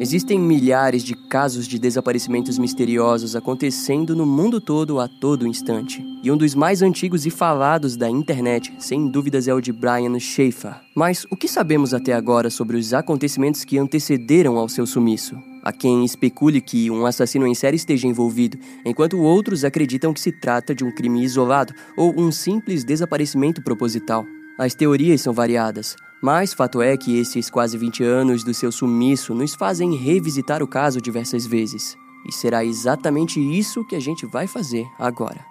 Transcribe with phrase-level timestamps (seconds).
[0.00, 6.04] Existem milhares de casos de desaparecimentos misteriosos acontecendo no mundo todo a todo instante.
[6.22, 10.16] E um dos mais antigos e falados da internet, sem dúvidas, é o de Brian
[10.20, 10.76] Schaefer.
[10.94, 15.36] Mas o que sabemos até agora sobre os acontecimentos que antecederam ao seu sumiço?
[15.64, 20.30] Há quem especule que um assassino em série esteja envolvido, enquanto outros acreditam que se
[20.30, 24.24] trata de um crime isolado ou um simples desaparecimento proposital.
[24.58, 29.32] As teorias são variadas, mas fato é que esses quase 20 anos do seu sumiço
[29.32, 31.96] nos fazem revisitar o caso diversas vezes.
[32.28, 35.46] E será exatamente isso que a gente vai fazer agora.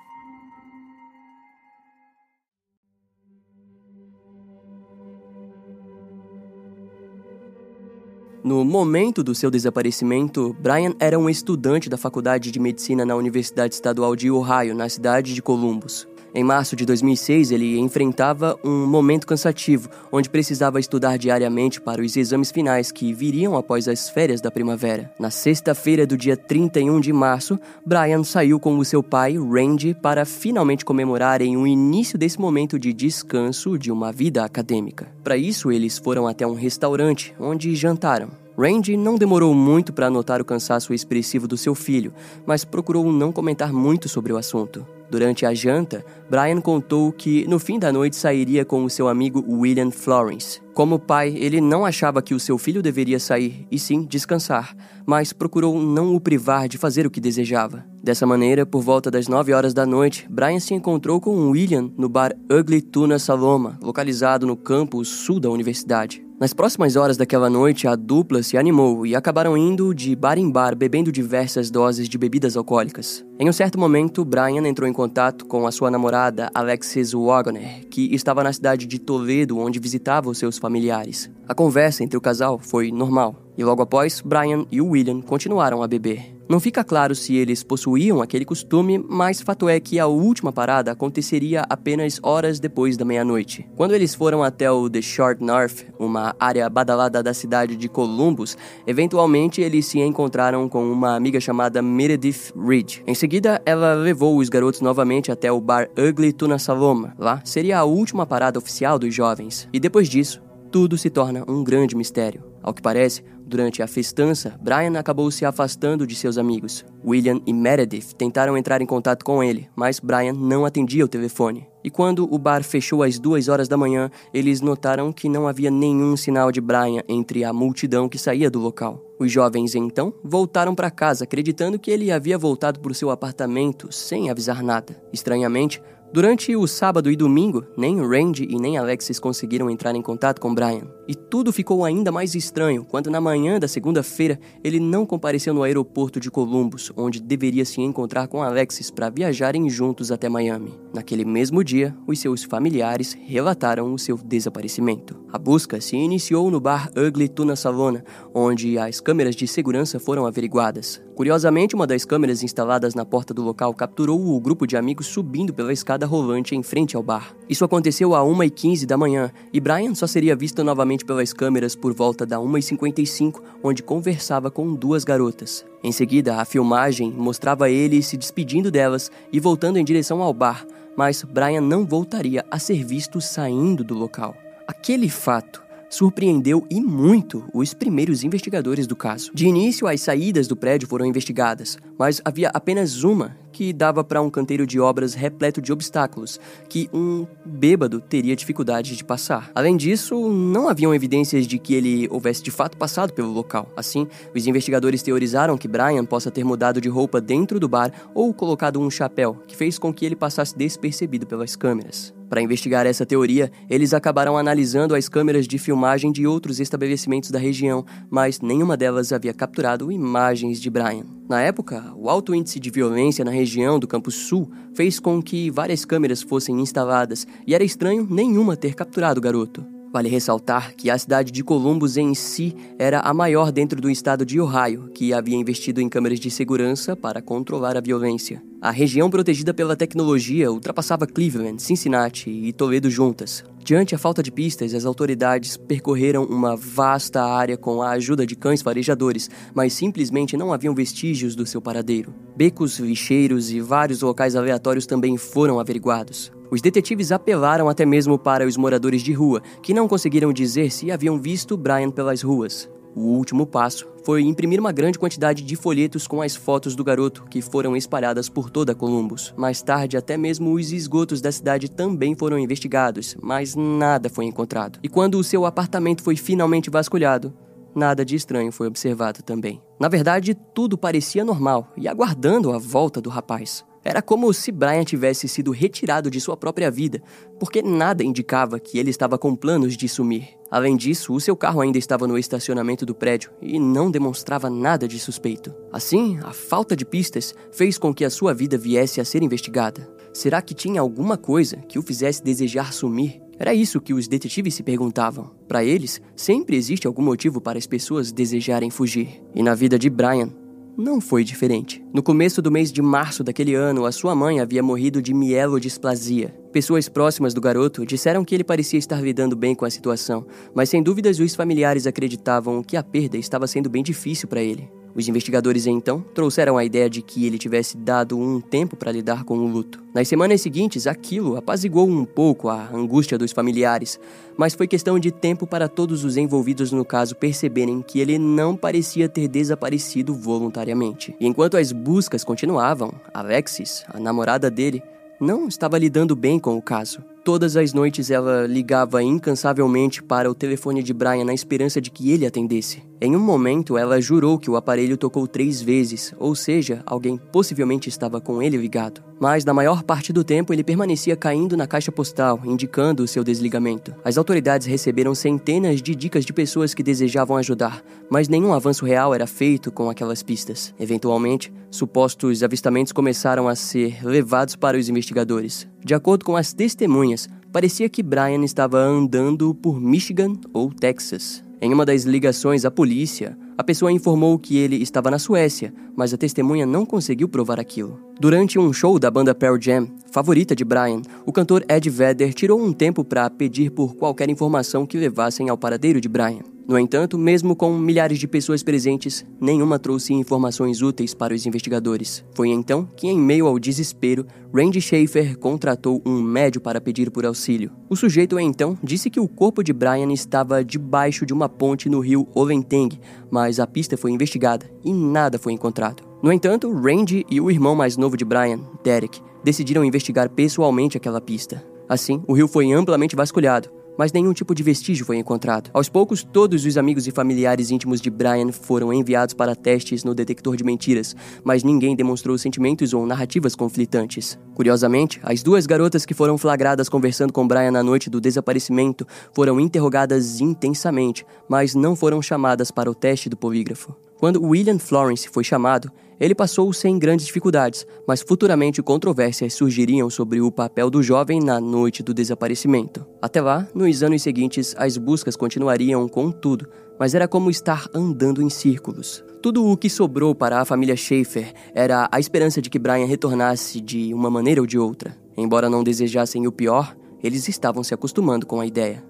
[8.43, 13.73] No momento do seu desaparecimento, Brian era um estudante da Faculdade de Medicina na Universidade
[13.73, 16.05] Estadual de Ohio, na cidade de Columbus.
[16.35, 22.15] Em março de 2006, ele enfrentava um momento cansativo, onde precisava estudar diariamente para os
[22.15, 25.11] exames finais que viriam após as férias da primavera.
[25.19, 30.25] Na sexta-feira do dia 31 de março, Brian saiu com o seu pai, Randy, para
[30.25, 35.07] finalmente comemorarem o início desse momento de descanso de uma vida acadêmica.
[35.23, 38.29] Para isso, eles foram até um restaurante, onde jantaram.
[38.57, 42.11] Randy não demorou muito para notar o cansaço expressivo do seu filho,
[42.45, 44.96] mas procurou não comentar muito sobre o assunto.
[45.09, 49.45] Durante a janta, Brian contou que no fim da noite sairia com o seu amigo
[49.47, 50.61] William Florence.
[50.73, 55.31] Como pai, ele não achava que o seu filho deveria sair e sim descansar, mas
[55.31, 57.85] procurou não o privar de fazer o que desejava.
[58.03, 62.09] Dessa maneira, por volta das 9 horas da noite, Brian se encontrou com William no
[62.09, 66.26] bar Ugly Tuna Saloma, localizado no campus sul da universidade.
[66.39, 70.51] Nas próximas horas daquela noite, a dupla se animou e acabaram indo de bar em
[70.51, 73.25] bar bebendo diversas doses de bebidas alcoólicas.
[73.39, 78.13] Em um certo momento, Brian entrou em contato com a sua namorada, Alexis Wagner, que
[78.13, 81.27] estava na cidade de Toledo, onde visitava os seus familiares.
[81.47, 85.87] A conversa entre o casal foi normal, e logo após, Brian e William continuaram a
[85.87, 86.36] beber.
[86.49, 90.93] Não fica claro se eles possuíam aquele costume, mas fato é que a última parada
[90.93, 93.67] aconteceria apenas horas depois da meia-noite.
[93.75, 98.57] Quando eles foram até o The Short North, uma área badalada da cidade de Columbus,
[98.85, 102.99] eventualmente eles se encontraram com uma amiga chamada Meredith Reed.
[103.05, 107.13] Em seguida, ela levou os garotos novamente até o bar Ugly Tuna Saloma.
[107.19, 109.67] Lá seria a última parada oficial dos jovens.
[109.73, 110.41] E depois disso,
[110.71, 112.43] tudo se torna um grande mistério.
[112.61, 116.85] Ao que parece, durante a festança, Brian acabou se afastando de seus amigos.
[117.05, 121.65] William e Meredith tentaram entrar em contato com ele, mas Brian não atendia o telefone.
[121.83, 125.71] E quando o bar fechou às duas horas da manhã, eles notaram que não havia
[125.71, 129.01] nenhum sinal de Brian entre a multidão que saía do local.
[129.17, 133.91] Os jovens então voltaram para casa acreditando que ele havia voltado para o seu apartamento
[133.91, 135.01] sem avisar nada.
[135.13, 135.81] Estranhamente,
[136.13, 140.55] Durante o sábado e domingo, nem Randy e nem Alexis conseguiram entrar em contato com
[140.55, 140.87] Brian.
[141.05, 145.63] E tudo ficou ainda mais estranho quando, na manhã da segunda-feira, ele não compareceu no
[145.63, 150.73] aeroporto de Columbus, onde deveria se encontrar com Alexis para viajarem juntos até Miami.
[150.93, 155.19] Naquele mesmo dia, os seus familiares relataram o seu desaparecimento.
[155.31, 158.03] A busca se iniciou no bar Ugly Tuna Savona,
[158.33, 161.05] onde as câmeras de segurança foram averiguadas.
[161.17, 165.51] Curiosamente, uma das câmeras instaladas na porta do local capturou o grupo de amigos subindo
[165.51, 167.35] pela escada rolante em frente ao bar.
[167.49, 171.91] Isso aconteceu a 1h15 da manhã e Brian só seria visto novamente pelas câmeras por
[171.91, 175.65] volta da 1h55, onde conversava com duas garotas.
[175.83, 180.67] Em seguida, a filmagem mostrava ele se despedindo delas e voltando em direção ao bar,
[180.95, 184.35] mas Brian não voltaria a ser visto saindo do local.
[184.67, 189.31] Aquele fato surpreendeu e muito os primeiros investigadores do caso.
[189.33, 194.21] De início, as saídas do prédio foram investigadas, mas havia apenas uma que dava para
[194.21, 196.39] um canteiro de obras repleto de obstáculos
[196.69, 199.51] que um bêbado teria dificuldade de passar.
[199.55, 203.71] Além disso, não haviam evidências de que ele houvesse de fato passado pelo local.
[203.75, 208.31] Assim, os investigadores teorizaram que Brian possa ter mudado de roupa dentro do bar ou
[208.31, 212.16] colocado um chapéu, que fez com que ele passasse despercebido pelas câmeras.
[212.29, 217.39] Para investigar essa teoria, eles acabaram analisando as câmeras de filmagem de outros estabelecimentos da
[217.39, 221.05] região, mas nenhuma delas havia capturado imagens de Brian.
[221.29, 225.49] Na época, o alto índice de violência na região do Campus Sul fez com que
[225.49, 229.65] várias câmeras fossem instaladas e era estranho nenhuma ter capturado o garoto.
[229.91, 234.25] Vale ressaltar que a cidade de Columbus em si era a maior dentro do estado
[234.25, 238.41] de Ohio, que havia investido em câmeras de segurança para controlar a violência.
[238.59, 243.45] A região protegida pela tecnologia ultrapassava Cleveland, Cincinnati e Toledo juntas.
[243.63, 248.35] Diante a falta de pistas, as autoridades percorreram uma vasta área com a ajuda de
[248.35, 252.11] cães farejadores, mas simplesmente não haviam vestígios do seu paradeiro.
[252.35, 256.31] Becos, lixeiros e vários locais aleatórios também foram averiguados.
[256.49, 260.89] Os detetives apelaram até mesmo para os moradores de rua, que não conseguiram dizer se
[260.89, 262.67] haviam visto Brian pelas ruas.
[262.97, 267.25] O último passo foi imprimir uma grande quantidade de folhetos com as fotos do garoto,
[267.29, 269.35] que foram espalhadas por toda Columbus.
[269.37, 274.79] Mais tarde, até mesmo os esgotos da cidade também foram investigados, mas nada foi encontrado.
[274.81, 277.31] E quando o seu apartamento foi finalmente vasculhado,
[277.75, 279.61] nada de estranho foi observado também.
[279.79, 283.63] Na verdade, tudo parecia normal e aguardando a volta do rapaz.
[283.89, 287.01] Era como se Brian tivesse sido retirado de sua própria vida,
[287.39, 290.27] porque nada indicava que ele estava com planos de sumir.
[290.51, 294.89] Além disso, o seu carro ainda estava no estacionamento do prédio e não demonstrava nada
[294.89, 295.55] de suspeito.
[295.71, 299.89] Assim, a falta de pistas fez com que a sua vida viesse a ser investigada.
[300.11, 303.21] Será que tinha alguma coisa que o fizesse desejar sumir?
[303.39, 305.31] Era isso que os detetives se perguntavam.
[305.47, 309.21] Para eles, sempre existe algum motivo para as pessoas desejarem fugir.
[309.33, 310.29] E na vida de Brian,
[310.77, 311.83] não foi diferente.
[311.91, 316.29] No começo do mês de março daquele ano, a sua mãe havia morrido de mielodisplasia.
[316.53, 320.69] Pessoas próximas do garoto disseram que ele parecia estar lidando bem com a situação, mas
[320.69, 324.69] sem dúvidas os familiares acreditavam que a perda estava sendo bem difícil para ele.
[324.95, 329.23] Os investigadores então trouxeram a ideia de que ele tivesse dado um tempo para lidar
[329.23, 329.83] com o luto.
[329.93, 333.99] Nas semanas seguintes, aquilo apaziguou um pouco a angústia dos familiares,
[334.35, 338.55] mas foi questão de tempo para todos os envolvidos no caso perceberem que ele não
[338.55, 341.15] parecia ter desaparecido voluntariamente.
[341.19, 344.81] E enquanto as buscas continuavam, Alexis, a namorada dele,
[345.19, 347.03] não estava lidando bem com o caso.
[347.27, 352.09] Todas as noites ela ligava incansavelmente para o telefone de Brian na esperança de que
[352.09, 352.81] ele atendesse.
[353.01, 357.89] Em um momento, ela jurou que o aparelho tocou três vezes, ou seja, alguém possivelmente
[357.89, 359.03] estava com ele ligado.
[359.19, 363.25] Mas na maior parte do tempo ele permanecia caindo na caixa postal, indicando o seu
[363.25, 363.93] desligamento.
[364.05, 369.13] As autoridades receberam centenas de dicas de pessoas que desejavam ajudar, mas nenhum avanço real
[369.13, 370.73] era feito com aquelas pistas.
[370.79, 375.67] Eventualmente, supostos avistamentos começaram a ser levados para os investigadores.
[375.87, 381.41] De acordo com as testemunhas, parecia que Brian estava andando por Michigan ou Texas.
[381.61, 386.13] Em uma das ligações à polícia, a pessoa informou que ele estava na Suécia, mas
[386.13, 387.97] a testemunha não conseguiu provar aquilo.
[388.19, 392.61] Durante um show da banda Pearl Jam, favorita de Brian, o cantor Ed Vedder tirou
[392.61, 396.56] um tempo para pedir por qualquer informação que levassem ao paradeiro de Brian.
[396.67, 402.25] No entanto, mesmo com milhares de pessoas presentes, nenhuma trouxe informações úteis para os investigadores.
[402.35, 407.25] Foi então que, em meio ao desespero, Randy Schaefer contratou um médio para pedir por
[407.25, 407.71] auxílio.
[407.89, 412.01] O sujeito então disse que o corpo de Brian estava debaixo de uma ponte no
[412.01, 412.99] rio Oventeng,
[413.31, 416.03] mas a pista foi investigada e nada foi encontrado.
[416.21, 421.21] No entanto, Randy e o irmão mais novo de Brian, Derek, decidiram investigar pessoalmente aquela
[421.21, 421.63] pista.
[421.87, 425.69] Assim, o rio foi amplamente vasculhado, mas nenhum tipo de vestígio foi encontrado.
[425.73, 430.13] Aos poucos, todos os amigos e familiares íntimos de Brian foram enviados para testes no
[430.13, 434.37] detector de mentiras, mas ninguém demonstrou sentimentos ou narrativas conflitantes.
[434.53, 439.59] Curiosamente, as duas garotas que foram flagradas conversando com Brian na noite do desaparecimento foram
[439.59, 444.06] interrogadas intensamente, mas não foram chamadas para o teste do polígrafo.
[444.17, 450.41] Quando William Florence foi chamado, ele passou sem grandes dificuldades, mas futuramente controvérsias surgiriam sobre
[450.41, 453.05] o papel do jovem na noite do desaparecimento.
[453.21, 456.67] Até lá, nos anos seguintes, as buscas continuariam com tudo,
[456.99, 459.23] mas era como estar andando em círculos.
[459.39, 463.79] Tudo o que sobrou para a família Schaefer era a esperança de que Brian retornasse
[463.79, 465.15] de uma maneira ou de outra.
[465.37, 469.03] Embora não desejassem o pior, eles estavam se acostumando com a ideia.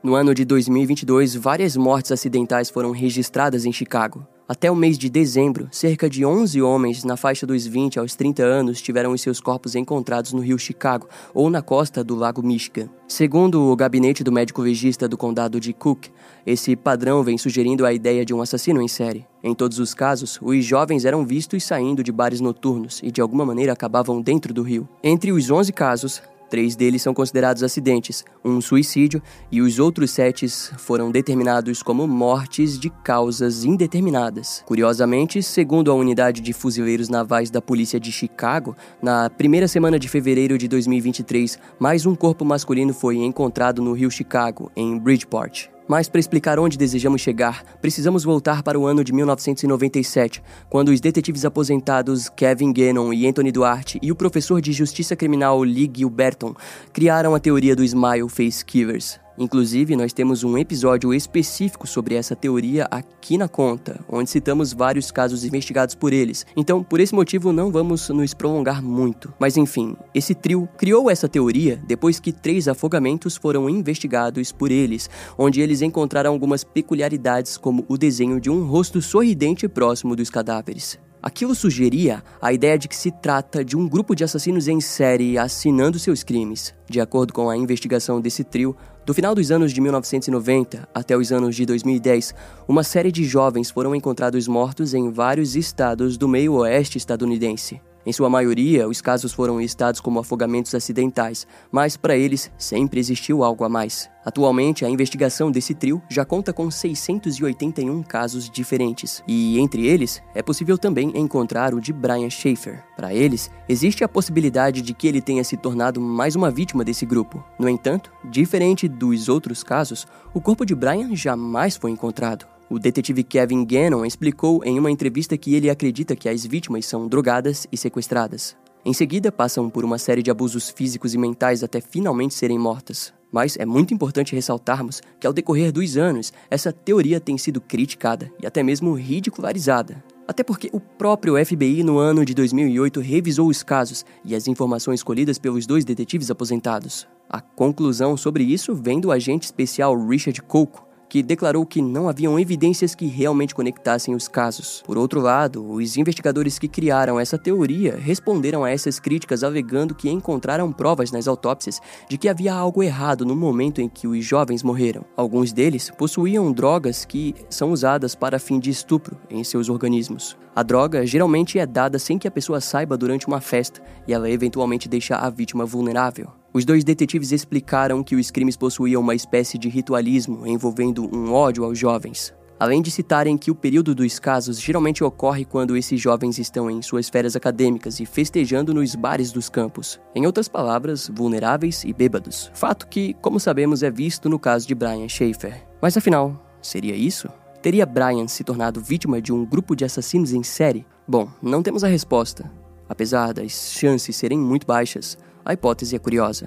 [0.00, 4.24] No ano de 2022, várias mortes acidentais foram registradas em Chicago.
[4.48, 8.44] Até o mês de dezembro, cerca de 11 homens na faixa dos 20 aos 30
[8.44, 12.88] anos tiveram os seus corpos encontrados no rio Chicago ou na costa do lago Michigan.
[13.08, 16.06] Segundo o gabinete do médico legista do condado de Cook,
[16.46, 19.26] esse padrão vem sugerindo a ideia de um assassino em série.
[19.42, 23.44] Em todos os casos, os jovens eram vistos saindo de bares noturnos e de alguma
[23.44, 24.88] maneira acabavam dentro do rio.
[25.02, 30.48] Entre os 11 casos, Três deles são considerados acidentes, um suicídio e os outros sete
[30.78, 34.62] foram determinados como mortes de causas indeterminadas.
[34.66, 40.08] Curiosamente, segundo a unidade de fuzileiros navais da Polícia de Chicago, na primeira semana de
[40.08, 45.77] fevereiro de 2023, mais um corpo masculino foi encontrado no rio Chicago, em Bridgeport.
[45.88, 51.00] Mas para explicar onde desejamos chegar, precisamos voltar para o ano de 1997, quando os
[51.00, 56.54] detetives aposentados Kevin Gannon e Anthony Duarte e o professor de justiça criminal Lee Gilberton
[56.92, 59.18] criaram a teoria do Smile Face Killers.
[59.38, 65.12] Inclusive, nós temos um episódio específico sobre essa teoria aqui na conta, onde citamos vários
[65.12, 66.44] casos investigados por eles.
[66.56, 69.32] Então, por esse motivo, não vamos nos prolongar muito.
[69.38, 75.08] Mas enfim, esse trio criou essa teoria depois que três afogamentos foram investigados por eles,
[75.38, 80.98] onde eles encontraram algumas peculiaridades, como o desenho de um rosto sorridente próximo dos cadáveres.
[81.22, 85.36] Aquilo sugeria a ideia de que se trata de um grupo de assassinos em série
[85.36, 86.72] assinando seus crimes.
[86.88, 91.32] De acordo com a investigação desse trio, do final dos anos de 1990 até os
[91.32, 92.34] anos de 2010,
[92.68, 97.80] uma série de jovens foram encontrados mortos em vários estados do meio oeste estadunidense.
[98.08, 103.44] Em sua maioria, os casos foram listados como afogamentos acidentais, mas para eles sempre existiu
[103.44, 104.08] algo a mais.
[104.24, 110.42] Atualmente, a investigação desse trio já conta com 681 casos diferentes, e entre eles é
[110.42, 112.82] possível também encontrar o de Brian Schaefer.
[112.96, 117.04] Para eles, existe a possibilidade de que ele tenha se tornado mais uma vítima desse
[117.04, 117.44] grupo.
[117.58, 122.46] No entanto, diferente dos outros casos, o corpo de Brian jamais foi encontrado.
[122.70, 127.08] O detetive Kevin Gannon explicou em uma entrevista que ele acredita que as vítimas são
[127.08, 128.54] drogadas e sequestradas.
[128.84, 133.12] Em seguida, passam por uma série de abusos físicos e mentais até finalmente serem mortas.
[133.32, 138.30] Mas é muito importante ressaltarmos que, ao decorrer dos anos, essa teoria tem sido criticada
[138.42, 140.04] e até mesmo ridicularizada.
[140.26, 145.02] Até porque o próprio FBI, no ano de 2008, revisou os casos e as informações
[145.02, 147.08] colhidas pelos dois detetives aposentados.
[147.30, 152.38] A conclusão sobre isso vem do agente especial Richard Coco, que declarou que não haviam
[152.38, 154.82] evidências que realmente conectassem os casos.
[154.84, 160.10] Por outro lado, os investigadores que criaram essa teoria responderam a essas críticas alegando que
[160.10, 164.62] encontraram provas nas autópsias de que havia algo errado no momento em que os jovens
[164.62, 165.04] morreram.
[165.16, 170.36] Alguns deles possuíam drogas que são usadas para fim de estupro em seus organismos.
[170.54, 174.28] A droga geralmente é dada sem que a pessoa saiba durante uma festa e ela
[174.28, 176.37] eventualmente deixa a vítima vulnerável.
[176.52, 181.64] Os dois detetives explicaram que os crimes possuíam uma espécie de ritualismo envolvendo um ódio
[181.64, 182.34] aos jovens.
[182.58, 186.82] Além de citarem que o período dos casos geralmente ocorre quando esses jovens estão em
[186.82, 190.00] suas férias acadêmicas e festejando nos bares dos campos.
[190.14, 192.50] Em outras palavras, vulneráveis e bêbados.
[192.54, 195.64] Fato que, como sabemos, é visto no caso de Brian Schaefer.
[195.80, 197.28] Mas afinal, seria isso?
[197.62, 200.84] Teria Brian se tornado vítima de um grupo de assassinos em série?
[201.06, 202.50] Bom, não temos a resposta.
[202.88, 205.16] Apesar das chances serem muito baixas,
[205.48, 206.46] a hipótese é curiosa.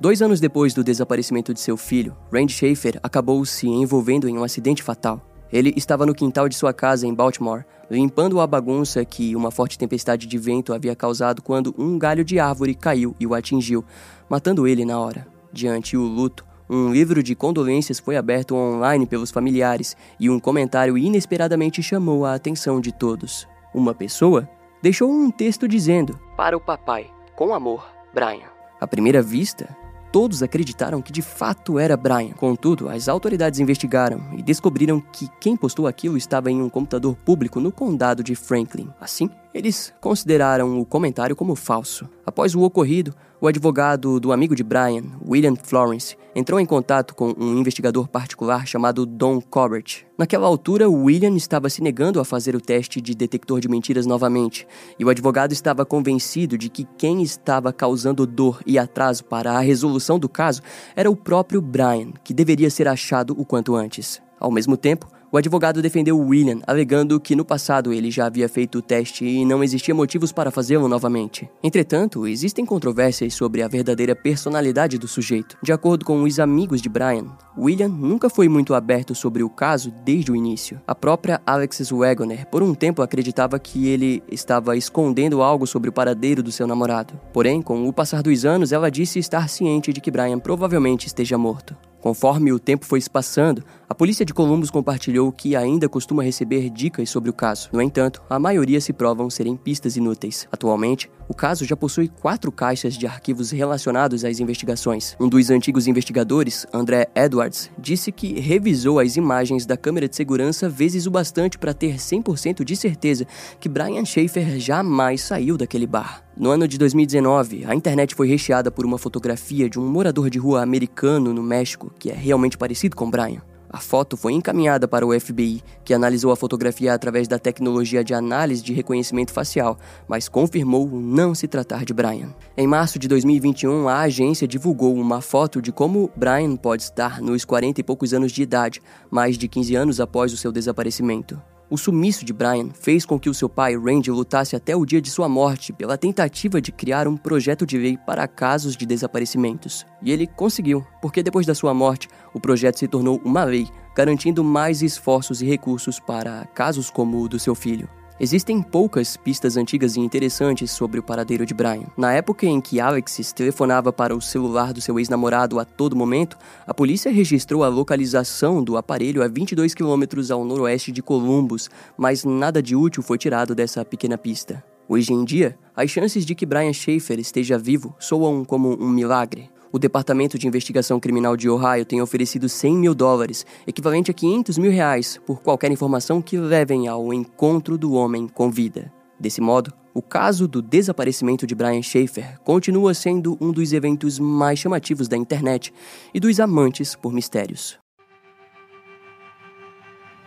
[0.00, 4.42] Dois anos depois do desaparecimento de seu filho, Randy Schaefer acabou se envolvendo em um
[4.42, 5.22] acidente fatal.
[5.52, 9.78] Ele estava no quintal de sua casa em Baltimore, limpando a bagunça que uma forte
[9.78, 13.84] tempestade de vento havia causado quando um galho de árvore caiu e o atingiu,
[14.28, 15.24] matando ele na hora.
[15.52, 20.98] Diante o luto, um livro de condolências foi aberto online pelos familiares e um comentário
[20.98, 23.46] inesperadamente chamou a atenção de todos.
[23.72, 24.48] Uma pessoa
[24.84, 28.50] deixou um texto dizendo: Para o papai, com amor, Brian.
[28.78, 29.74] À primeira vista,
[30.12, 32.34] todos acreditaram que de fato era Brian.
[32.34, 37.60] Contudo, as autoridades investigaram e descobriram que quem postou aquilo estava em um computador público
[37.60, 38.90] no condado de Franklin.
[39.00, 42.08] Assim, eles consideraram o comentário como falso.
[42.26, 47.34] Após o ocorrido, o advogado do amigo de Brian, William Florence, entrou em contato com
[47.38, 50.06] um investigador particular chamado Don Corbett.
[50.18, 54.66] Naquela altura, William estava se negando a fazer o teste de detector de mentiras novamente,
[54.98, 59.60] e o advogado estava convencido de que quem estava causando dor e atraso para a
[59.60, 60.62] resolução do caso
[60.96, 64.20] era o próprio Brian, que deveria ser achado o quanto antes.
[64.40, 68.78] Ao mesmo tempo, o advogado defendeu William, alegando que no passado ele já havia feito
[68.78, 71.50] o teste e não existia motivos para fazê-lo novamente.
[71.60, 75.58] Entretanto, existem controvérsias sobre a verdadeira personalidade do sujeito.
[75.60, 77.26] De acordo com os amigos de Brian,
[77.58, 80.80] William nunca foi muito aberto sobre o caso desde o início.
[80.86, 85.92] A própria Alexis Wagoner, por um tempo, acreditava que ele estava escondendo algo sobre o
[85.92, 87.18] paradeiro do seu namorado.
[87.32, 91.36] Porém, com o passar dos anos, ela disse estar ciente de que Brian provavelmente esteja
[91.36, 91.74] morto.
[92.04, 96.68] Conforme o tempo foi se passando, a polícia de Columbus compartilhou que ainda costuma receber
[96.68, 97.70] dicas sobre o caso.
[97.72, 100.46] No entanto, a maioria se provam serem pistas inúteis.
[100.52, 105.16] Atualmente, o caso já possui quatro caixas de arquivos relacionados às investigações.
[105.18, 110.68] Um dos antigos investigadores, André Edwards, disse que revisou as imagens da câmera de segurança
[110.68, 113.26] vezes o bastante para ter 100% de certeza
[113.58, 116.23] que Brian Schaefer jamais saiu daquele bar.
[116.36, 120.36] No ano de 2019, a internet foi recheada por uma fotografia de um morador de
[120.36, 123.40] rua americano no México que é realmente parecido com Brian.
[123.70, 128.14] A foto foi encaminhada para o FBI, que analisou a fotografia através da tecnologia de
[128.14, 132.34] análise de reconhecimento facial, mas confirmou não se tratar de Brian.
[132.56, 137.44] Em março de 2021, a agência divulgou uma foto de como Brian pode estar nos
[137.44, 141.40] 40 e poucos anos de idade, mais de 15 anos após o seu desaparecimento.
[141.70, 145.00] O sumiço de Brian fez com que o seu pai, Randy, lutasse até o dia
[145.00, 149.86] de sua morte pela tentativa de criar um projeto de lei para casos de desaparecimentos.
[150.02, 153.66] E ele conseguiu, porque depois da sua morte, o projeto se tornou uma lei,
[153.96, 157.88] garantindo mais esforços e recursos para casos como o do seu filho.
[158.20, 161.86] Existem poucas pistas antigas e interessantes sobre o paradeiro de Brian.
[161.96, 166.38] Na época em que Alexis telefonava para o celular do seu ex-namorado a todo momento,
[166.64, 172.24] a polícia registrou a localização do aparelho a 22 quilômetros ao noroeste de Columbus, mas
[172.24, 174.62] nada de útil foi tirado dessa pequena pista.
[174.88, 179.50] Hoje em dia, as chances de que Brian Schaefer esteja vivo soam como um milagre.
[179.74, 184.56] O Departamento de Investigação Criminal de Ohio tem oferecido 100 mil dólares, equivalente a 500
[184.56, 188.92] mil reais, por qualquer informação que levem ao encontro do homem com vida.
[189.18, 194.60] Desse modo, o caso do desaparecimento de Brian Schaefer continua sendo um dos eventos mais
[194.60, 195.74] chamativos da internet
[196.14, 197.76] e dos amantes por mistérios.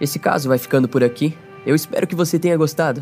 [0.01, 1.33] Esse caso vai ficando por aqui.
[1.65, 3.01] Eu espero que você tenha gostado.